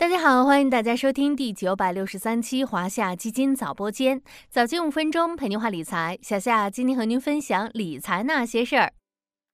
[0.00, 6.18] 大家好，欢迎大家收听第九百六十三期华夏基金早播间，早间五分钟陪您话理财。
[6.22, 8.94] 小夏今天和您分享理财那些事儿。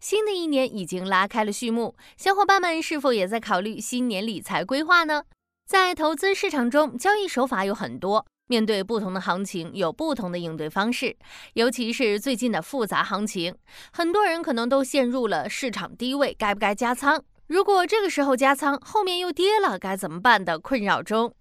[0.00, 5.24] 新的一年已经拉开了序幕，小伙伴们是否也在考虑新年理财规划呢？
[5.66, 11.14] 在投资市场中，交易手法有很多，面对不同的行情，有不同的应对方式。
[11.52, 13.54] 尤其是最近的复杂行情，
[13.92, 17.22] 很多人可能都陷入了市场低位该不该加仓。
[17.50, 21.34] 如果这个时候加仓，后面又跌了，该怎么办的困扰中？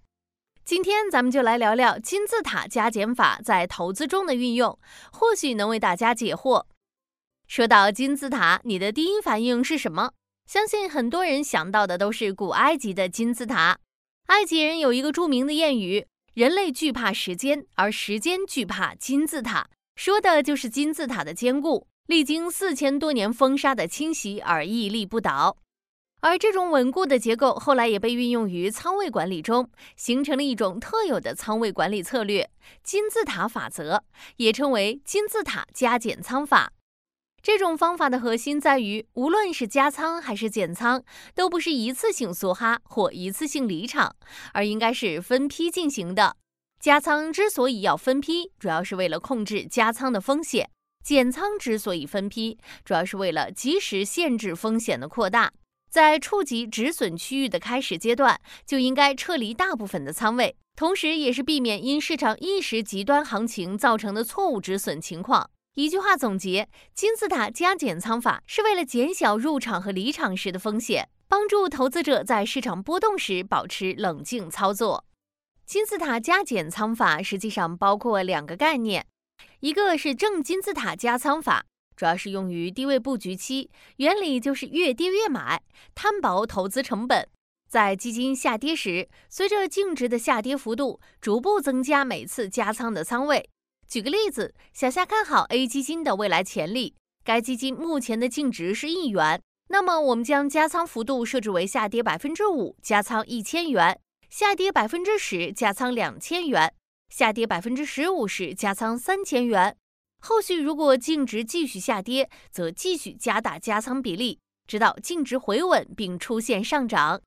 [0.65, 4.79] 今天咱们就来聊聊金字塔加减法在投资中的运用，
[5.11, 6.65] 或许能为大家解惑。
[7.47, 10.13] 说到金字塔，你的第一反应是什么？
[10.47, 13.77] 相信很多人想到的都是古埃及的金字塔。
[14.29, 25.57] 埃及人有一个著名的谚语：“人类惧怕时间，而时间惧怕金字塔。”说的就是金字塔的坚固，历经四千多年风沙的侵袭而屹立不倒。
[26.21, 32.49] 而这种稳固的结构后来也被运用于仓位管理中，形成了一种特有的仓位管理策略——
[32.83, 34.03] 金字塔法则，
[34.35, 36.73] 也称为金字塔加减仓法。
[37.41, 41.01] 这种方法的核心在于，无论是加仓还是减仓，
[41.33, 44.13] 都不是一次性梭哈或一次性离场，
[44.51, 46.35] 而应该是分批进行的。
[46.81, 50.65] 加仓之所以要分批，主要是为了控制加仓的风险；
[51.01, 55.53] 减仓之所以分批，主要是为了及时限制风险的扩大。
[55.89, 65.49] 在触及止损区域的开始阶段，就应该撤离大部分的仓位，同时也是避免因市场一时极端行情造成的错误止损情况。
[65.75, 75.05] 一句话总结：金字塔加减仓法是为了减小入场和离场时的风险，帮助投资者在市场波动时保持冷静操作。
[75.65, 79.05] 金字塔加减仓法实际上包括两个概念，
[79.61, 81.65] 一个是正金字塔加仓法。
[81.99, 85.61] 主要是用于低位布局期，原理就是越跌越买，
[85.93, 87.27] 摊薄投资成本。
[87.69, 93.49] 在基金下跌时，随着净值的下跌幅度，逐步增加每次加仓的仓位。
[93.85, 96.95] 举个例子，小夏看好 A 基金的未来潜力，
[97.25, 103.93] 该基金目前的净值是一元，那么我们将加仓幅度设置为下跌百分之五，加仓一千元；
[104.29, 106.69] 下跌百分之十，加仓两千元；
[107.09, 109.75] 下跌百分之十五时，加仓三千元。
[110.19, 117.21] 后续如果净值继续下跌，则继续加大加仓比例，直到净值回稳并出现上涨。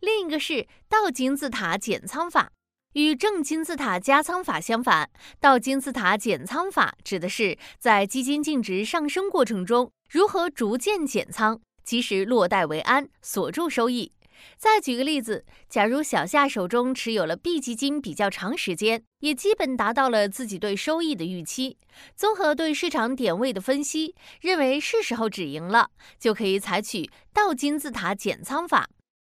[0.00, 2.52] 另一个是倒金字塔减仓法，
[2.92, 5.08] 与正金字塔加仓法相反。
[5.40, 14.12] 倒金字塔减仓法指的是在基金净值上升过程中，如何逐渐减仓，及时落袋为安，锁住收益。
[14.56, 21.76] 再举个例子，假如小夏手中持有了 B 基金比较长时间，也基本达到了自己对收益的预期，
[22.14, 28.88] 综合对市场点位的分析，认为是时候止盈了，就可以采取倒金字塔减仓法。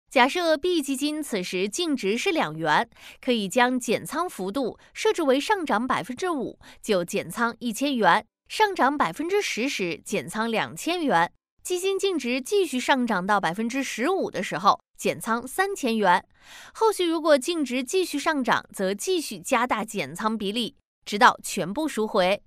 [0.09, 2.89] 假设 B 基金此时净值是两元，
[3.19, 11.29] 可以将减仓幅度设置为上涨百分之五就减仓一千元，上涨百分之十时减仓两千元。
[11.61, 16.25] 基金净值继续上涨到百分之十五的时候，减仓三千元。
[16.73, 20.75] 后续如果净值继续上涨，则继续加大减仓比例，
[21.05, 22.41] 直到全部赎回。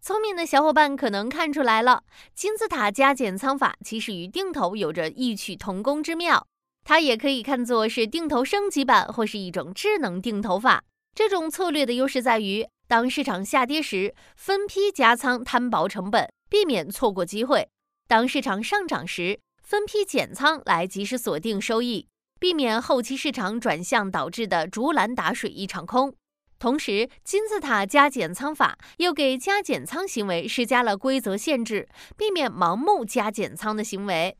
[0.00, 2.02] 聪明的小伙伴可能看出来了，
[2.34, 6.44] 金字塔加减仓法其实与定投有着异曲同工之妙。
[6.84, 10.82] 它也可以看作是定投升级版，或是一种智能定投法。
[11.14, 17.68] 这种策略的优势在于，当市场下跌时，分批加仓摊薄成本，避免错过机会。
[18.08, 19.38] 当市场上涨时，
[19.72, 22.06] 分批减仓来及时锁定收益，
[22.38, 26.14] 避免后期市场转向导致的竹篮打水一场空。
[26.58, 31.88] 同时，金字塔加减仓法又给加减仓行为施加了规则限制，
[32.18, 34.36] 避免盲目加减仓的行为。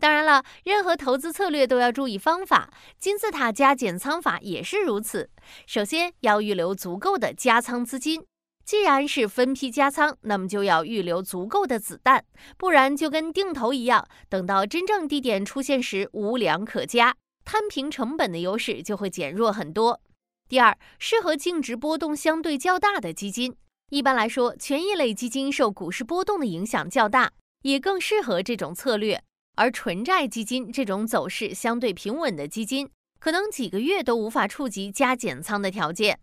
[0.00, 5.28] 当然了，任何投资策略都要注意方法，金字塔加减仓法也是如此。
[5.66, 8.24] 首先要预留足够的加仓资金。
[8.64, 12.24] 既然是分批加仓，那么就要预留足够的子弹，
[12.56, 17.14] 不然就跟定投一样，等到真正低点出现时无粮可加，
[17.44, 20.00] 摊平成本的优势就会减弱很多。
[20.48, 23.54] 第二，适合净值波动相对较大的基金。
[23.90, 27.32] 一般来说，权益类基金受股市波动的影响较大，
[27.62, 29.22] 也更适合这种策略。
[29.56, 32.90] 而纯债基金这种走势相对平稳的基金，
[33.20, 36.18] 可能几个月都无法触及加减仓的条件。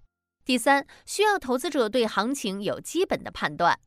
[0.51, 3.79] 第三，需要投资者对行情有基本的判断，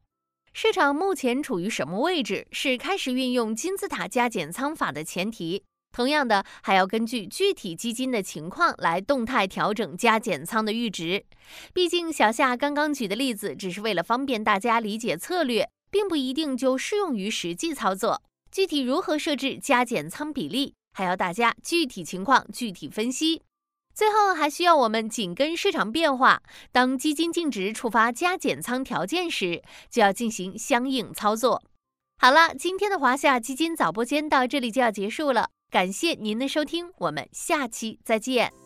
[0.54, 5.62] 市场目前处于什么位置，是开始运用金字塔加减仓法的前提。
[5.92, 11.26] 同样的，还要根据具体基金的情况来动态调整加减仓的阈值。
[11.74, 18.22] 毕竟，小夏刚刚举的例子只是为了方便大家理解策略，并不一定就适用于实际操作。
[18.50, 23.42] 具体如何设置加减仓比例，还要大家具体情况具体分析。
[23.94, 26.42] 最后还需要我们紧跟市场变化，
[26.72, 31.62] 当基金净值触发加减仓条件时，就要进行相应操作。
[32.18, 38.63] 好了，今天的华夏基金早播间到这里就要结束了，感谢您的收听，我们下期再见。